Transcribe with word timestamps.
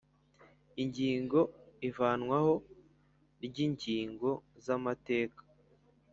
Ingingo 0.83 1.39
ivanwaho 1.89 2.53
ry 3.45 3.57
ingingo 3.65 4.29
z 4.63 4.65
amateka 4.77 5.41